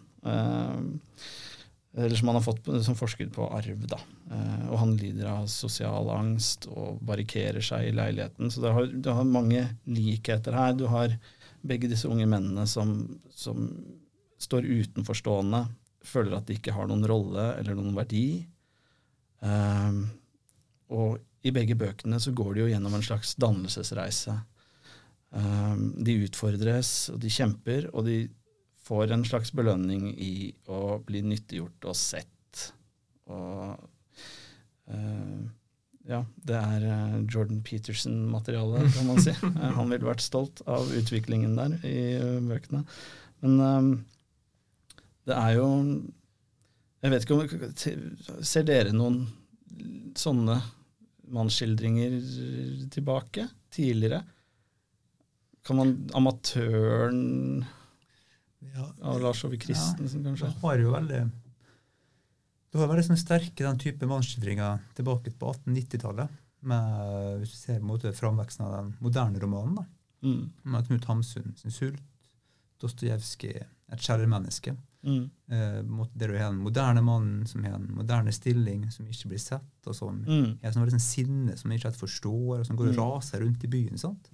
[1.98, 3.88] Eller som han har fått som forskudd på arv.
[3.88, 4.00] da.
[4.32, 8.52] Eh, og han lider av sosial angst og barrikerer seg i leiligheten.
[8.52, 10.78] Så du har, du har mange likheter her.
[10.78, 11.18] Du har
[11.62, 12.96] begge disse unge mennene som,
[13.36, 13.68] som
[14.42, 15.66] står utenforstående,
[16.02, 18.26] føler at de ikke har noen rolle eller noen verdi.
[19.42, 20.06] Um,
[20.94, 24.34] og i begge bøkene så går de jo gjennom en slags dannelsesreise.
[25.32, 28.24] Um, de utfordres, og de kjemper, og de
[28.92, 32.64] får en slags belønning i å bli nyttiggjort og sett.
[33.32, 33.78] Og
[34.92, 35.38] uh,
[36.12, 39.32] ja, det er uh, Jordan Peterson-materiale, kan man si.
[39.78, 42.04] Han ville vært stolt av utviklingen der i
[42.50, 42.84] bøkene.
[43.46, 43.92] Men um,
[45.30, 45.72] det er jo
[47.02, 49.24] Jeg vet ikke om Ser dere noen
[50.20, 50.60] sånne
[51.32, 52.20] mannsskildringer
[52.92, 53.48] tilbake?
[53.72, 54.26] Tidligere?
[55.64, 57.22] Kan man Amatøren
[58.76, 60.50] ja, av Lars Ove Christensen, kanskje?
[60.54, 61.32] Du har jo veldig
[62.72, 66.30] du har veldig sånn sterke den type mannsskildringer tilbake på 1890-tallet.
[67.42, 69.76] hvis du ser måte framveksten av den moderne romanen.
[69.76, 69.86] da,
[70.24, 70.52] Mm.
[70.64, 72.00] med Knut Hamsun sin 'Sult',
[72.80, 74.78] Dostojevskij 'Et skjærmenneske'.
[75.04, 75.30] Mm.
[75.50, 75.82] Eh,
[76.16, 79.88] der du har den moderne mannen som har en moderne stilling, som ikke blir sett,
[79.88, 80.60] og som Mm.
[80.64, 82.98] har sånn liksom sinne som ikke helt forstår, og som går og Mm.
[83.18, 83.98] raser rundt i byen.
[83.98, 84.30] sant?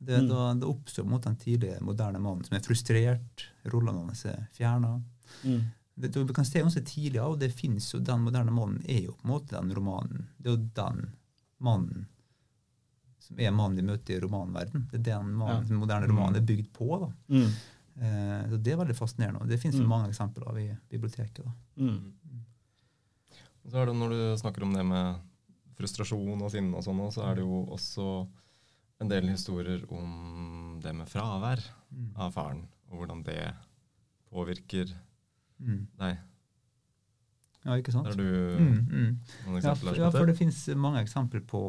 [0.00, 0.28] Det, Mm.
[0.28, 5.02] da, det oppstår måte den tidlige moderne mannen som er frustrert, rollene hans er fjerna.
[5.44, 5.64] Mm.
[5.98, 9.00] Det, du kan se ganske tidlig av, og det finnes jo, den moderne mannen er
[9.02, 10.28] jo på en måte den romanen.
[10.38, 11.00] Det er jo den
[11.60, 12.06] mannen
[13.18, 14.86] som er mannen vi møter i romanverden.
[14.92, 15.68] Det er den mannen Ja.
[15.68, 17.00] den moderne romanen er bygd på.
[17.00, 17.12] da.
[17.28, 17.50] Mm.
[18.00, 19.40] Eh, så Det er veldig fascinerende.
[19.42, 19.88] og Det finnes Mm.
[19.88, 21.44] mange eksempler av i biblioteket.
[21.44, 21.50] da.
[21.76, 22.12] Mm.
[23.64, 25.16] Og Så er det Når du snakker om det med
[25.76, 28.28] frustrasjon og sinne, og sånn, så er det jo også
[29.00, 32.10] en del historier om det med fravær Mm.
[32.20, 33.54] av faren, og hvordan det
[34.30, 34.90] påvirker
[35.60, 35.86] Mm.
[35.98, 36.18] deg.
[37.64, 38.06] Ja, ikke sant?
[38.06, 39.18] Har du Mm, mm.
[39.46, 39.94] noen Ja, eksempler?
[39.94, 41.62] for, ja, for det finnes mange eksempler på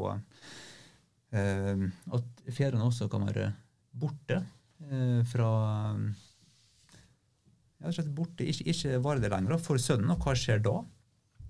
[1.34, 3.54] uh, at fedrene også kan være
[3.98, 4.46] borte
[4.92, 5.50] uh, fra
[7.82, 10.78] ja, borte, ikke, ikke være det lenger da, for sønnen, og hva skjer da?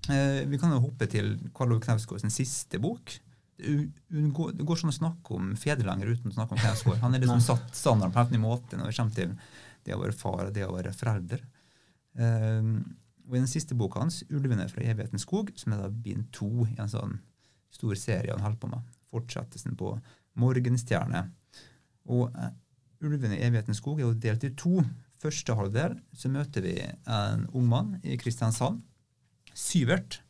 [0.10, 3.20] Eh, vi kan jo hoppe til Karl Ove Knausgård sin siste bok.
[3.60, 7.02] Det, går sånn å snakke om fedre uten å snakke om Knausgård.
[7.04, 9.34] Han er liksom satt standarden på helt ny måte når det kommer til
[9.86, 11.44] det å være far og det å være forelder.
[12.20, 12.72] Um,
[13.30, 16.66] og I den siste boka hans, 'Ulvene fra evighetens skog', som er da bind to
[16.66, 17.20] i en sånn
[17.70, 19.94] stor serie han holder på med, fortsettelsen på
[20.40, 21.28] 'Morgenstjerne'.
[22.10, 22.50] Og uh,
[23.04, 24.84] 'Ulvene i evighetens skog' er jo delt i to.
[25.20, 28.82] Første halvdel så møter vi en ung mann i Kristiansand,
[29.60, 30.22] Syvert.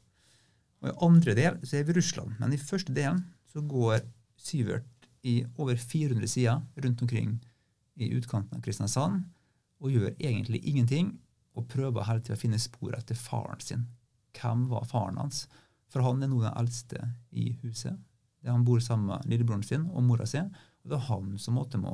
[0.80, 2.36] Og i andre del så er vi i Russland.
[2.39, 4.02] Men i første delen så går
[4.39, 7.34] Syvert i over 400 sider rundt omkring
[8.00, 9.26] i utkanten av Kristiansand
[9.84, 11.12] og gjør egentlig ingenting
[11.60, 13.84] og prøver hele tida å finne spor etter faren sin.
[14.38, 15.48] Hvem var faren hans?
[15.92, 17.98] For han er nå den eldste i huset.
[18.39, 20.39] Det Han bor sammen med lillebroren sin og mora si.
[20.39, 21.92] Og det er han som måtte må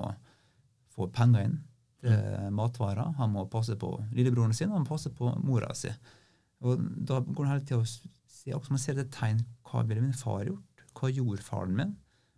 [0.94, 1.58] få penger inn
[2.04, 3.16] til matvarer.
[3.18, 5.90] Han må passe på lillebroren sin, og han må passe på mora si.
[6.62, 8.12] Og da går han hele tida og
[8.46, 9.46] se, akkurat som han ser et tegn.
[9.66, 10.84] Hva ville min far gjort?
[10.96, 11.96] Hva gjorde faren min?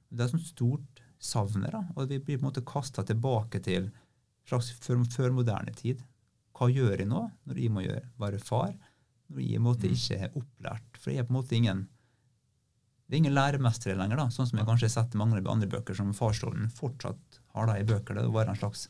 [0.09, 1.75] Det er et sånt stort savn her.
[1.95, 3.91] Og vi blir på en måte kasta tilbake til
[4.47, 6.01] slags før, førmoderne tid.
[6.57, 8.73] Hva gjør jeg nå, når jeg må gjøre, være far?
[9.27, 10.97] Når jeg måtte måte ikke er opplært?
[10.97, 11.87] For jeg er på en måte ingen
[13.07, 15.69] det er ingen læremestere lenger, da, sånn som jeg kanskje har sett i mange andre
[15.71, 18.17] bøker, som farsrollen fortsatt har da i bøker.
[18.17, 18.89] Det å være en slags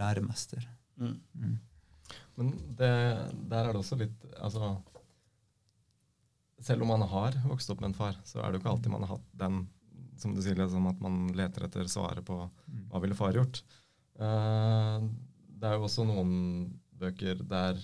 [0.00, 0.64] læremester.
[0.96, 1.18] Mm.
[1.36, 1.58] Mm.
[2.40, 2.88] Men det,
[3.50, 4.70] der er det også litt Altså
[6.62, 8.92] Selv om man har vokst opp med en far, så er det jo ikke alltid
[8.94, 9.62] man har hatt den
[10.22, 12.36] som du sier, liksom, at man leter etter svaret på
[12.70, 12.84] Mm.
[12.92, 13.62] hva ville far gjort.
[14.20, 15.08] Uh,
[15.58, 17.80] det er jo også noen bøker der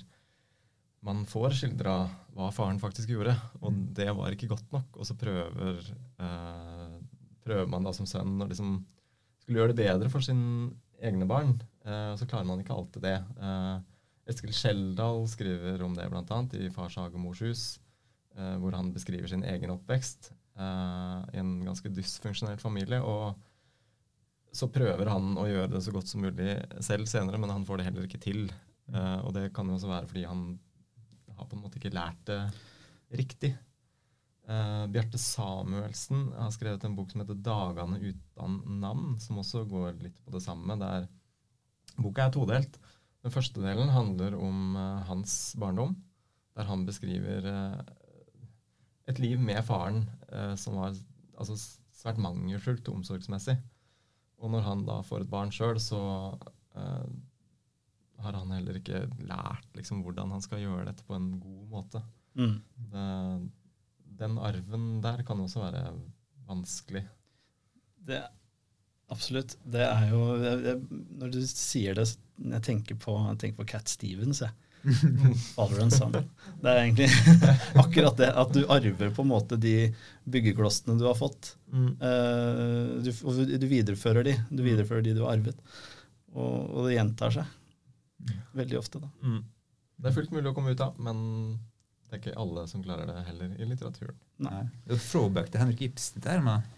[1.03, 1.97] man får skildra
[2.35, 3.95] hva faren faktisk gjorde, og Mm.
[3.95, 4.97] det var ikke godt nok.
[4.99, 5.81] Og så prøver,
[6.21, 6.99] uh,
[7.45, 8.85] prøver man da som sønn å liksom
[9.43, 13.01] skulle gjøre det bedre for sine egne barn, Uh, og så klarer man ikke alltid
[13.01, 13.25] det.
[14.29, 16.41] Eskil Skjeldal skriver om det bl.a.
[16.61, 17.79] i Fars hage og mors hus,
[18.63, 23.03] hvor han beskriver sin egen oppvekst eh, i en ganske dysfunksjonell familie.
[23.03, 23.39] og
[24.53, 27.79] så prøver han å gjøre det så godt som mulig selv senere, men han får
[27.79, 28.47] det heller ikke til.
[28.89, 30.45] Uh, og det kan jo også være fordi han
[31.37, 32.39] har på en måte ikke lært det
[33.21, 33.51] riktig.
[34.49, 40.01] Uh, Bjarte Samuelsen har skrevet en bok som heter 'Dagane utan navn', som også går
[40.01, 40.79] litt på det samme.
[40.81, 41.07] Der
[42.01, 42.81] boka er todelt.
[43.23, 45.93] Den første delen handler om uh, hans barndom,
[46.57, 47.81] der han beskriver eh,
[49.09, 50.95] et liv med faren eh, som var
[51.39, 51.57] altså,
[51.97, 53.57] svært mangelfullt omsorgsmessig.
[54.39, 56.01] Og når han da får et barn sjøl, så
[56.79, 57.09] eh,
[58.23, 62.03] har han heller ikke lært liksom, hvordan han skal gjøre dette på en god måte.
[62.39, 62.57] Mm.
[62.93, 63.07] Det,
[64.19, 65.85] den arven der kan også være
[66.49, 67.05] vanskelig.
[68.09, 68.23] Det,
[69.13, 69.57] absolutt.
[69.65, 70.79] Det er jo jeg,
[71.21, 72.07] Når du sier det,
[72.39, 74.43] jeg tenker på, jeg tenker på Cat Stevens.
[74.45, 74.55] Jeg.
[75.55, 76.13] Father and son.
[76.13, 77.09] Det er egentlig
[77.83, 78.31] akkurat det.
[78.31, 79.93] At du arver på en måte de
[80.29, 81.55] byggeklossene du har fått.
[81.73, 83.13] Eh, du,
[83.59, 84.37] du viderefører de.
[84.51, 85.61] Du viderefører de du har arvet.
[86.35, 87.55] Og, og det gjentar seg.
[88.59, 89.11] Veldig ofte, da.
[89.23, 89.43] Mm.
[89.99, 91.21] Det er fullt mulig å komme ut av, men
[92.09, 94.19] det er ikke alle som klarer det heller i litteraturen.
[94.47, 94.63] Nei.
[94.85, 96.69] Det er et throwback til Henrik Ibsen der med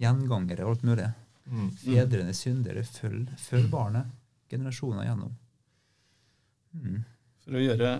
[0.00, 1.10] gjengangere og alt mulig.
[1.50, 1.68] Mm.
[1.82, 4.10] Fedrene syndere, følg, følg barnet
[4.50, 5.36] generasjoner gjennom.
[6.74, 7.00] Mm.
[7.50, 7.94] For å gjøre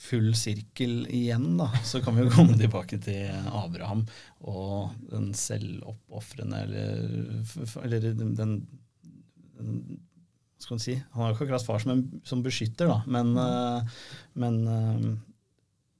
[0.00, 4.06] full sirkel igjen, da, så kan vi jo komme tilbake til Abraham
[4.40, 7.04] og den selvoppofrende, eller,
[7.84, 8.56] eller den, den,
[10.56, 10.96] skal man si?
[11.12, 14.00] Han har jo ikke akkurat far som, en, som beskytter, da, men, eh,
[14.40, 14.58] men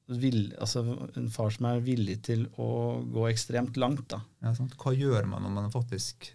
[0.05, 0.83] Vil, altså
[1.17, 2.67] en far som er villig til å
[3.09, 4.09] gå ekstremt langt.
[4.13, 4.19] da.
[4.45, 4.75] Ja, sant?
[4.77, 6.29] Hva gjør man når man faktisk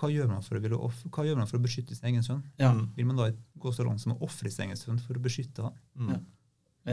[0.00, 2.42] hva gjør, man for å, hva gjør man for å beskytte sin egen sønn?
[2.58, 2.72] Ja.
[2.96, 3.28] Vil man da
[3.62, 5.76] gå så langt som å ofre sin egen sønn for å beskytte han?
[5.94, 6.14] Mm.
[6.14, 6.22] Ja.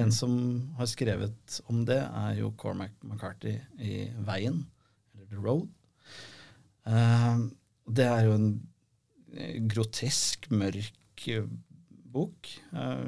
[0.01, 0.35] En som
[0.77, 4.61] har skrevet om det, er jo Cormac McCarthy i Veien,
[5.15, 5.65] eller The Road.
[6.87, 7.49] Uh,
[7.91, 8.47] det er jo en
[9.35, 11.49] eh, grotesk, mørk eh,
[12.11, 13.03] bok, uh,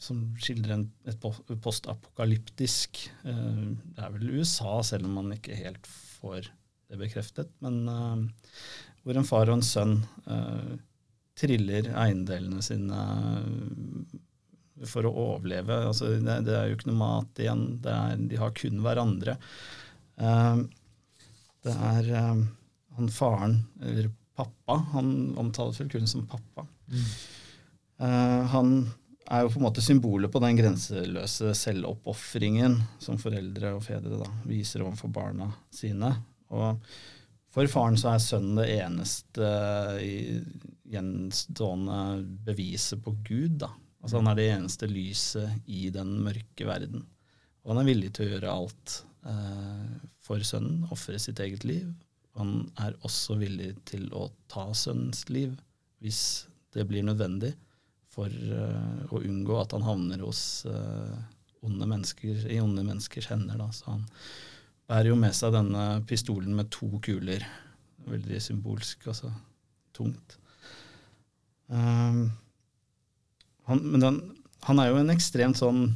[0.00, 1.28] som skildrer en, et
[1.62, 5.86] postapokalyptisk uh, Det er vel USA, selv om man ikke helt
[6.18, 6.50] får
[6.88, 7.52] det bekreftet.
[7.62, 8.30] Men
[9.08, 9.94] hvor en far og en sønn
[10.28, 10.72] eh,
[11.38, 12.98] triller eiendelene sine
[13.40, 14.18] eh,
[14.86, 15.80] for å overleve.
[15.88, 17.64] Altså, det, det er jo ikke noe mat igjen.
[17.82, 19.38] Det er, de har kun hverandre.
[20.20, 20.60] Eh,
[21.64, 22.44] det er eh,
[22.98, 26.66] han faren, eller pappa, han omtales vel kun som pappa.
[26.92, 28.74] Eh, han
[29.28, 34.28] er jo på en måte symbolet på den grenseløse selvoppofringen som foreldre og fedre da,
[34.48, 36.12] viser overfor barna sine.
[36.52, 36.76] Og
[37.52, 39.50] for faren så er sønnen det eneste
[40.88, 42.00] gjenstående
[42.46, 43.58] beviset på Gud.
[43.64, 43.70] da.
[44.02, 47.06] Altså Han er det eneste lyset i den mørke verden.
[47.64, 51.88] Og han er villig til å gjøre alt eh, for sønnen, ofre sitt eget liv.
[52.38, 55.56] Han er også villig til å ta sønnens liv
[56.04, 56.22] hvis
[56.76, 57.52] det blir nødvendig
[58.12, 61.16] for eh, å unngå at han havner hos eh,
[61.66, 63.58] onde mennesker, i onde menneskers hender.
[63.60, 63.68] Da.
[63.74, 64.06] Så han
[64.88, 67.44] bærer jo med seg denne pistolen med to kuler.
[68.08, 69.32] Veldig symbolsk, altså
[69.96, 70.38] tungt.
[71.68, 72.30] Um,
[73.68, 74.20] han, men den,
[74.64, 75.90] han er jo en ekstremt sånn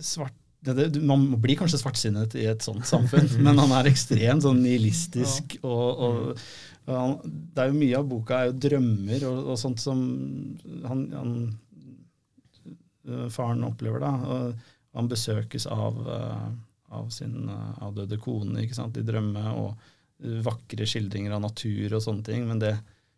[0.00, 0.32] svart
[0.64, 4.62] det, det, Man blir kanskje svartsinnet i et sånt samfunn, men han er ekstremt sånn
[4.64, 5.58] nihilistisk.
[5.60, 6.44] Og, og,
[6.88, 10.00] og han, det er jo Mye av boka er jo drømmer og, og sånt som
[10.88, 11.34] han, han
[13.10, 14.00] øh, faren opplever.
[14.00, 16.48] da, og Han besøkes av, øh,
[16.94, 19.90] av sin øh, avdøde kone ikke sant, i drømme, og
[20.44, 22.44] vakre skildringer av natur og sånne ting.
[22.48, 22.74] Men det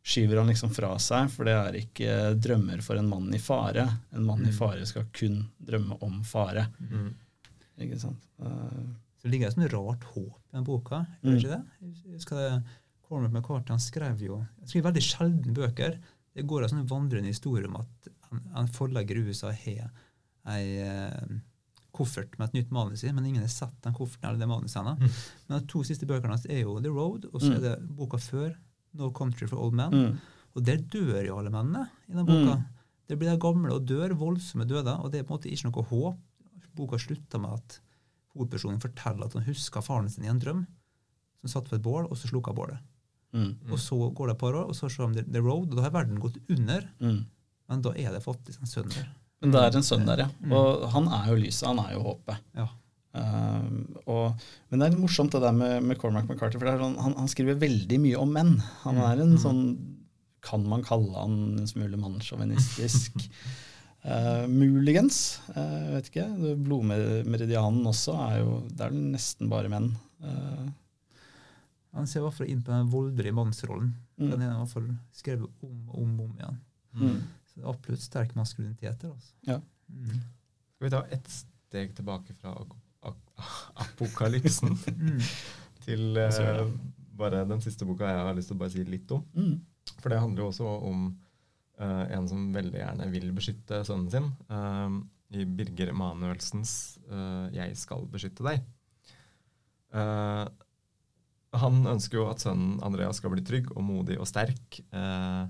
[0.06, 3.84] skyver han liksom fra seg, for det er ikke drømmer for en mann i fare.
[4.16, 4.56] En mann i Mm.
[4.58, 6.68] fare skal kun drømme om fare.
[6.80, 7.12] Mm.
[7.84, 8.22] ikke sant?
[8.40, 8.86] Uh,
[9.20, 11.02] Så det ligger et sånt rart håp i den boka.
[11.22, 11.30] Mm.
[11.30, 11.62] Gjør ikke det?
[12.14, 12.62] Husker det,
[13.08, 15.98] Cormac McCarthy han skrev jo han skriver veldig sjelden bøker.
[16.34, 19.90] Det går en sånn vandrende historie om at en, en forlegger i USA har
[20.46, 21.36] ei eh,
[21.96, 24.78] koffert med et nytt manus i, men ingen har sett den kofferten eller det manuset
[24.82, 24.94] ennå.
[25.00, 25.10] Mm.
[25.48, 27.56] Men de to siste bøkene hans er jo The Road, og så Mm.
[27.56, 28.54] er det boka før,
[28.94, 29.90] No Country for Old Men.
[29.92, 30.18] mm,
[30.56, 32.54] Og der dør jo alle mennene i den boka.
[32.56, 32.64] Mm.
[33.08, 35.68] Det blir de gamle og dør, voldsomme døder, og det er på en måte ikke
[35.70, 36.18] noe håp.
[36.74, 37.80] Boka slutter med at
[38.34, 40.66] hovedpersonen forteller at han husker faren sin i en drøm,
[41.42, 42.78] som satt på et bål, og så slukka bålet.
[43.34, 45.76] mm, Og så går det et par år, og så ser de The Road, og
[45.76, 47.24] da har verden gått under, mm.
[47.68, 49.08] men da er det faktisk en sønn der.
[49.42, 50.28] Men det er en sønn der, ja.
[50.40, 50.52] Mm.
[50.56, 52.38] Og han er jo lyset, han er jo håpet.
[52.56, 52.68] Ja.
[53.16, 56.96] Um, og, men det er litt morsomt det der med, med Cormac McCarthy, for sånn,
[57.00, 58.54] han, han skriver veldig mye om menn.
[58.84, 59.40] Han er en Mm.
[59.44, 59.62] sånn
[60.46, 63.16] Kan man kalle han en smule mannssjåvinistisk?
[64.06, 65.40] Uh, muligens.
[65.50, 66.26] Uh, vet ikke.
[66.62, 69.88] Blodmeridianen også er jo Det er nesten bare menn.
[70.22, 70.68] Uh,
[71.96, 73.94] Han ser i hvert fall inn på den voldelige mannsrollen.
[74.20, 74.28] Mm.
[74.30, 76.60] Den er i hvert fall skrevet om og om, om igjen.
[77.00, 77.18] mm.
[77.64, 79.12] Absolutt sterk maskulinitet der.
[79.14, 79.32] Altså.
[79.46, 79.60] Ja.
[79.88, 80.20] Mm.
[80.76, 82.52] Skal vi ta ett steg tilbake fra
[83.84, 85.20] apokalypsen Mm.
[85.86, 86.66] til eh,
[87.16, 89.22] bare den siste boka jeg har lyst til å bare si litt om.
[89.38, 89.60] Mm.
[90.02, 91.04] For det handler jo også om
[91.78, 94.30] eh, en som veldig gjerne vil beskytte sønnen sin.
[94.50, 94.96] eh,
[95.40, 98.64] I Birger Emanuelsens eh, 'Jeg skal beskytte deg'.
[99.96, 100.46] Eh,
[101.56, 104.80] han ønsker jo at sønnen Andreas skal bli trygg og modig og sterk.
[104.92, 105.46] eh,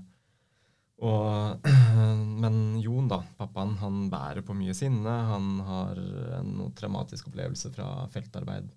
[0.97, 1.67] og,
[2.43, 5.13] men Jon, da, pappaen, han bærer på mye sinne.
[5.31, 6.01] Han har
[6.39, 8.71] en traumatisk opplevelse fra feltarbeid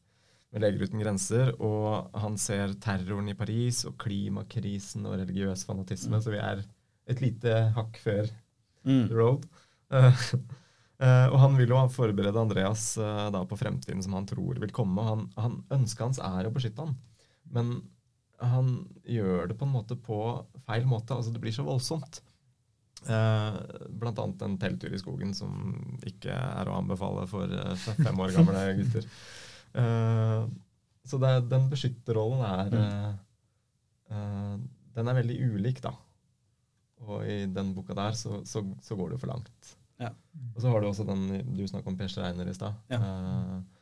[0.50, 1.54] med Leger uten grenser.
[1.62, 6.18] Og han ser terroren i Paris og klimakrisen og religiøs fanatisme.
[6.18, 6.22] Mm.
[6.24, 6.62] Så vi er
[7.10, 8.30] et lite hakk før
[8.84, 9.08] Mm.
[9.08, 9.46] The Road.
[11.00, 14.72] Eh, og han vil jo forberede Andreas eh, da på fremtiden som han tror vil
[14.76, 15.00] komme.
[15.00, 16.90] Han, han Ønsket hans er å beskytte han,
[17.56, 17.70] men
[18.40, 18.72] han
[19.04, 20.18] gjør det på en måte på
[20.66, 21.14] feil måte.
[21.14, 22.22] altså Det blir så voldsomt.
[23.08, 23.58] Eh,
[24.00, 25.54] blant annet en telttur i skogen som
[26.06, 29.08] ikke er å anbefale for eh, fem år gamle gutter.
[29.80, 30.44] Eh,
[31.08, 33.18] så det, den beskytterrollen er mm.
[34.12, 34.54] eh,
[34.96, 35.94] Den er veldig ulik, da.
[37.08, 39.76] Og i den boka der så, så, så går det for langt.
[40.00, 40.12] Ja.
[40.54, 42.76] Og så har du også den du snakket om Per Schreiner i stad.
[42.92, 43.00] Ja.
[43.00, 43.79] Eh,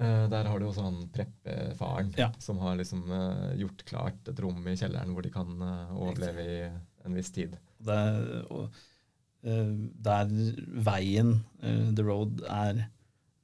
[0.00, 2.30] eh, der har du også han preppefaren Ja.
[2.42, 6.44] som har liksom uh, gjort klart et rom i kjelleren hvor de kan uh, overleve
[6.44, 6.58] i
[7.06, 7.56] en viss tid.
[7.78, 7.98] Det
[8.50, 8.72] og
[9.42, 10.26] der
[10.82, 11.36] veien,
[11.94, 12.80] the road, er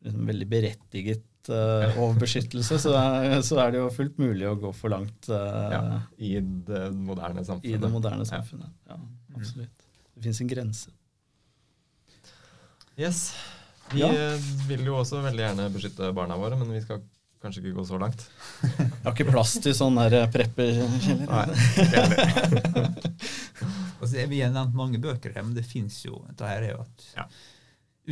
[0.03, 2.93] liksom veldig berettiget eh, og beskyttelse, så
[3.49, 7.71] så er det jo fullt mulig å gå for langt Ja, I det moderne samfunnet.
[7.71, 8.75] i det moderne samfunnet.
[8.91, 8.99] Ja,
[9.39, 9.87] absolutt.
[10.17, 10.91] Det fins en grense.
[12.99, 13.23] Yes.
[13.93, 14.09] Vi Ja.
[14.13, 17.03] eh, vil jo også veldig gjerne beskytte barna våre, men vi skal
[17.45, 18.23] kanskje ikke gå så langt.
[18.79, 21.29] Jeg har ikke plass til sånn der prepperkjeller.
[24.01, 26.81] Altså, vi har nevnt mange bøker her, men det fins jo Dette her er jo
[26.87, 27.27] et Ja.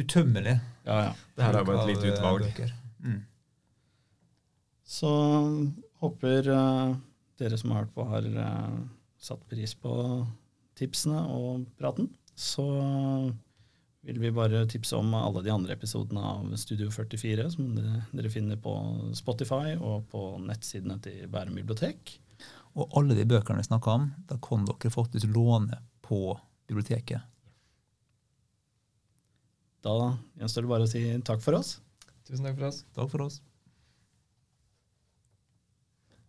[0.03, 1.13] utømmelig Ja, ja.
[1.37, 2.73] Det her er bare et lite eh, utvalg.
[3.03, 3.21] Mm.
[4.93, 5.09] Så
[6.03, 6.95] håper uh,
[7.41, 8.79] dere som har hørt på, har uh,
[9.23, 9.95] satt pris på
[10.77, 12.11] tipsene og praten.
[12.37, 12.65] Så
[14.03, 18.59] vil vi bare tipse om alle de andre episodene av Studio 44, som dere, finner
[18.59, 18.75] på
[19.15, 22.17] Spotify og på nettsidene til Bærum bibliotek.
[22.75, 26.35] Og alle de bøkene vi snakka om, da kan dere faktisk låne på
[26.67, 27.23] biblioteket.
[29.83, 29.95] Da
[30.39, 31.77] gjenstår det bare å si takk for oss.
[32.27, 32.85] Tusen takk for oss.
[32.97, 33.41] Takk for oss.